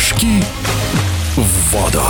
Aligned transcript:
Прыжки 0.00 0.42
в 1.36 1.74
воду. 1.74 2.02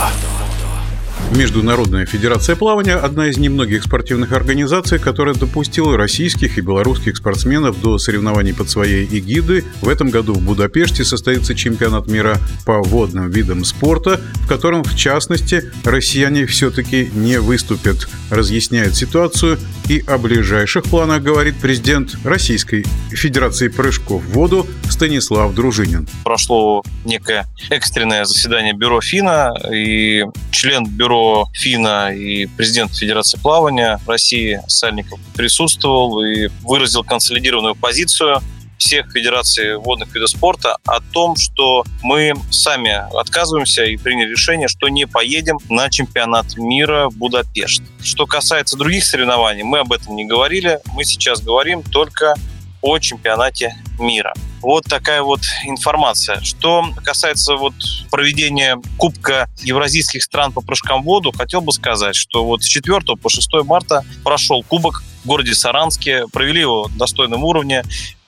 Международная 1.31 2.05
федерация 2.05 2.57
плавания– 2.57 2.95
одна 3.01 3.27
из 3.27 3.37
немногих 3.37 3.83
спортивных 3.83 4.33
организаций, 4.33 4.99
которая 4.99 5.33
допустила 5.33 5.95
российских 5.95 6.57
и 6.57 6.61
белорусских 6.61 7.15
спортсменов 7.15 7.79
до 7.79 7.97
соревнований 7.97 8.53
под 8.53 8.69
своей 8.69 9.05
эгидой. 9.05 9.63
В 9.81 9.87
этом 9.87 10.09
году 10.09 10.33
в 10.33 10.41
Будапеште 10.41 11.05
состоится 11.05 11.55
чемпионат 11.55 12.07
мира 12.07 12.37
по 12.65 12.81
водным 12.81 13.29
видам 13.31 13.63
спорта, 13.63 14.19
в 14.43 14.47
котором, 14.47 14.83
в 14.83 14.93
частности, 14.97 15.71
россияне 15.85 16.45
все-таки 16.45 17.09
не 17.13 17.39
выступят. 17.39 18.09
Разъясняет 18.29 18.95
ситуацию 18.95 19.57
и 19.87 20.03
о 20.07 20.17
ближайших 20.17 20.83
планах 20.83 21.21
говорит 21.21 21.55
президент 21.61 22.15
Российской 22.25 22.85
Федерации 23.09 23.69
прыжков 23.69 24.21
в 24.23 24.33
воду 24.33 24.67
Станислав 24.89 25.53
Дружинин. 25.53 26.07
Прошло 26.23 26.83
некое 27.05 27.45
экстренное 27.69 28.25
заседание 28.25 28.73
бюро 28.73 29.01
ФИНА, 29.01 29.53
и 29.73 30.23
член 30.61 30.85
бюро 30.85 31.49
ФИНА 31.55 32.13
и 32.13 32.45
президент 32.45 32.95
Федерации 32.95 33.39
плавания 33.39 33.99
России 34.05 34.61
Сальников 34.67 35.19
присутствовал 35.35 36.23
и 36.23 36.49
выразил 36.61 37.03
консолидированную 37.03 37.73
позицию 37.73 38.43
всех 38.77 39.11
федераций 39.11 39.77
водных 39.77 40.13
видов 40.13 40.29
спорта 40.29 40.77
о 40.85 40.99
том, 40.99 41.35
что 41.35 41.83
мы 42.03 42.33
сами 42.51 42.91
отказываемся 43.19 43.85
и 43.85 43.97
приняли 43.97 44.29
решение, 44.29 44.67
что 44.67 44.87
не 44.89 45.07
поедем 45.07 45.57
на 45.67 45.89
чемпионат 45.89 46.55
мира 46.57 47.09
в 47.09 47.17
Будапешт. 47.17 47.81
Что 48.03 48.27
касается 48.27 48.77
других 48.77 49.03
соревнований, 49.03 49.63
мы 49.63 49.79
об 49.79 49.91
этом 49.91 50.15
не 50.15 50.25
говорили. 50.25 50.79
Мы 50.93 51.05
сейчас 51.05 51.41
говорим 51.41 51.81
только 51.81 52.35
о 52.83 52.99
чемпионате 52.99 53.75
мира. 53.97 54.31
Вот 54.61 54.85
такая 54.85 55.23
вот 55.23 55.41
информация. 55.65 56.41
Что 56.41 56.85
касается 57.03 57.55
вот 57.55 57.73
проведения 58.09 58.79
Кубка 58.97 59.49
евразийских 59.61 60.23
стран 60.23 60.51
по 60.51 60.61
прыжкам 60.61 61.01
в 61.01 61.05
воду, 61.05 61.31
хотел 61.31 61.61
бы 61.61 61.71
сказать, 61.71 62.15
что 62.15 62.45
вот 62.45 62.63
с 62.63 62.67
4 62.67 62.99
по 63.21 63.29
6 63.29 63.49
марта 63.65 64.03
прошел 64.23 64.63
Кубок 64.63 65.03
в 65.23 65.27
городе 65.27 65.53
Саранске, 65.53 66.25
провели 66.31 66.61
его 66.61 66.83
в 66.83 66.97
достойном 66.97 67.43
уровне 67.43 67.83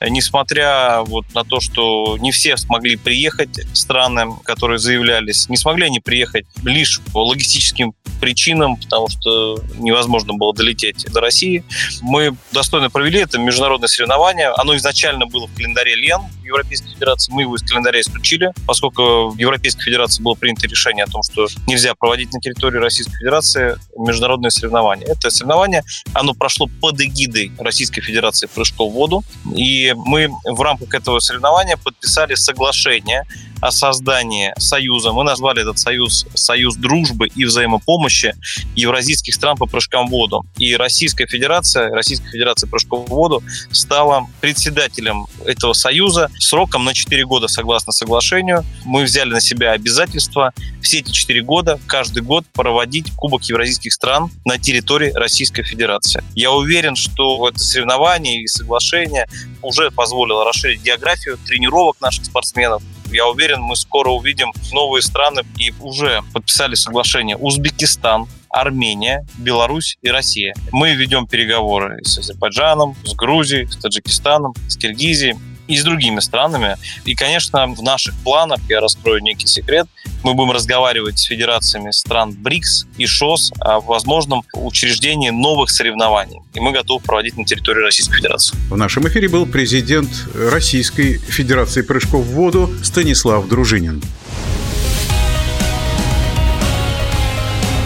несмотря 0.09 1.01
вот 1.03 1.25
на 1.33 1.43
то, 1.43 1.59
что 1.59 2.17
не 2.19 2.31
все 2.31 2.57
смогли 2.57 2.95
приехать 2.95 3.61
страны, 3.73 4.33
которые 4.43 4.79
заявлялись, 4.79 5.49
не 5.49 5.57
смогли 5.57 5.85
они 5.85 5.99
приехать 5.99 6.45
лишь 6.63 7.01
по 7.13 7.25
логистическим 7.25 7.93
причинам, 8.23 8.77
потому 8.77 9.09
что 9.09 9.59
невозможно 9.79 10.33
было 10.33 10.53
долететь 10.53 11.05
до 11.11 11.19
России. 11.19 11.65
Мы 12.01 12.33
достойно 12.53 12.89
провели 12.89 13.19
это 13.19 13.37
международное 13.37 13.89
соревнование. 13.89 14.47
Оно 14.55 14.77
изначально 14.77 15.25
было 15.25 15.45
в 15.47 15.53
календаре 15.53 15.93
ЛЕН 15.95 16.21
Европейской 16.45 16.93
Федерации. 16.93 17.33
Мы 17.33 17.41
его 17.41 17.57
из 17.57 17.63
календаря 17.63 17.99
исключили, 17.99 18.53
поскольку 18.65 19.31
в 19.31 19.37
Европейской 19.37 19.83
Федерации 19.83 20.23
было 20.23 20.35
принято 20.35 20.67
решение 20.67 21.03
о 21.03 21.07
том, 21.07 21.21
что 21.21 21.47
нельзя 21.67 21.95
проводить 21.95 22.31
на 22.31 22.39
территории 22.39 22.77
Российской 22.77 23.17
Федерации 23.17 23.77
международные 23.97 24.51
соревнования. 24.51 25.05
Это 25.05 25.29
соревнование, 25.29 25.83
оно 26.13 26.33
прошло 26.33 26.69
под 26.79 27.01
эгидой 27.01 27.51
Российской 27.59 27.99
Федерации 27.99 28.47
прыжков 28.47 28.93
в 28.93 28.95
воду. 28.95 29.21
И 29.53 29.93
мы 29.97 30.29
в 30.45 30.61
рамках 30.61 30.93
этого 30.93 31.19
соревнования 31.19 31.75
подписали 31.75 32.35
соглашение 32.35 33.25
о 33.63 33.71
создании 33.71 34.53
союза. 34.57 35.13
Мы 35.13 35.23
назвали 35.23 35.61
этот 35.61 35.79
союз 35.79 36.25
«Союз 36.33 36.75
дружбы 36.75 37.27
и 37.27 37.45
взаимопомощи 37.45 38.35
евразийских 38.75 39.33
стран 39.33 39.55
по 39.55 39.65
прыжкам 39.65 40.07
в 40.07 40.09
воду». 40.09 40.45
И 40.57 40.75
Российская 40.75 41.25
Федерация, 41.27 41.89
Российская 41.89 42.29
Федерация 42.29 42.69
прыжков 42.69 43.07
в 43.07 43.09
воду 43.09 43.41
стала 43.71 44.27
председателем 44.41 45.27
этого 45.45 45.71
союза 45.71 46.29
сроком 46.39 46.83
на 46.83 46.93
4 46.93 47.25
года 47.25 47.47
согласно 47.47 47.93
соглашению. 47.93 48.65
Мы 48.83 49.03
взяли 49.03 49.29
на 49.29 49.39
себя 49.39 49.71
обязательство 49.71 50.53
все 50.81 50.99
эти 50.99 51.11
4 51.11 51.41
года, 51.43 51.79
каждый 51.87 52.21
год 52.21 52.45
проводить 52.51 53.11
Кубок 53.15 53.43
евразийских 53.43 53.93
стран 53.93 54.29
на 54.43 54.57
территории 54.57 55.11
Российской 55.13 55.63
Федерации. 55.63 56.21
Я 56.35 56.51
уверен, 56.51 56.97
что 56.97 57.47
это 57.47 57.59
соревнование 57.59 58.41
и 58.41 58.47
соглашение 58.47 59.27
уже 59.61 59.89
позволило 59.91 60.43
расширить 60.43 60.81
географию 60.81 61.37
тренировок 61.47 62.01
наших 62.01 62.25
спортсменов, 62.25 62.83
я 63.13 63.27
уверен, 63.27 63.61
мы 63.61 63.75
скоро 63.75 64.09
увидим 64.09 64.51
новые 64.71 65.01
страны 65.01 65.41
и 65.57 65.73
уже 65.79 66.21
подписали 66.33 66.75
соглашение 66.75 67.37
Узбекистан, 67.37 68.27
Армения, 68.49 69.25
Беларусь 69.37 69.97
и 70.01 70.09
Россия. 70.09 70.53
Мы 70.71 70.93
ведем 70.93 71.25
переговоры 71.25 72.03
с 72.03 72.19
Азербайджаном, 72.19 72.95
с 73.03 73.13
Грузией, 73.15 73.67
с 73.67 73.77
Таджикистаном, 73.77 74.53
с 74.67 74.77
Киргизией 74.77 75.35
и 75.67 75.77
с 75.77 75.83
другими 75.83 76.19
странами. 76.19 76.77
И, 77.05 77.15
конечно, 77.15 77.67
в 77.67 77.81
наших 77.81 78.15
планах, 78.23 78.59
я 78.69 78.79
раскрою 78.79 79.21
некий 79.21 79.47
секрет, 79.47 79.87
мы 80.23 80.33
будем 80.33 80.51
разговаривать 80.51 81.19
с 81.19 81.23
федерациями 81.23 81.91
стран 81.91 82.33
БРИКС 82.33 82.87
и 82.97 83.05
ШОС 83.05 83.53
о 83.59 83.79
возможном 83.79 84.43
учреждении 84.53 85.29
новых 85.29 85.69
соревнований. 85.69 86.39
И 86.53 86.59
мы 86.59 86.71
готовы 86.71 87.03
проводить 87.03 87.37
на 87.37 87.45
территории 87.45 87.81
Российской 87.81 88.17
Федерации. 88.17 88.55
В 88.69 88.77
нашем 88.77 89.07
эфире 89.07 89.27
был 89.29 89.45
президент 89.45 90.09
Российской 90.33 91.17
Федерации 91.17 91.81
прыжков 91.81 92.25
в 92.25 92.33
воду 92.33 92.73
Станислав 92.83 93.47
Дружинин. 93.47 94.01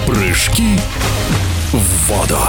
Прыжки 0.05 0.77
в 1.71 2.07
воду. 2.07 2.39